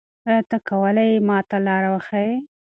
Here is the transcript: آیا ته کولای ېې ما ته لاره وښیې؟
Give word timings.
آیا 0.27 0.39
ته 0.49 0.57
کولای 0.69 1.09
ېې 1.15 1.23
ما 1.27 1.37
ته 1.49 1.57
لاره 1.65 1.89
وښیې؟ 1.93 2.35